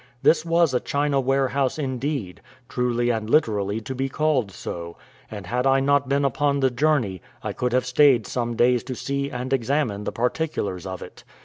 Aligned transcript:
This 0.23 0.43
was 0.43 0.73
a 0.73 0.79
China 0.79 1.19
warehouse 1.21 1.77
indeed, 1.77 2.41
truly 2.67 3.11
and 3.11 3.29
literally 3.29 3.79
to 3.81 3.93
be 3.93 4.09
called 4.09 4.49
so, 4.49 4.97
and 5.29 5.45
had 5.45 5.67
I 5.67 5.79
not 5.79 6.09
been 6.09 6.25
upon 6.25 6.59
the 6.59 6.71
journey, 6.71 7.21
I 7.43 7.53
could 7.53 7.71
have 7.71 7.85
stayed 7.85 8.25
some 8.25 8.55
days 8.55 8.83
to 8.85 8.95
see 8.95 9.29
and 9.29 9.53
examine 9.53 10.05
the 10.05 10.11
particulars 10.11 10.87
of 10.87 11.03
it. 11.03 11.23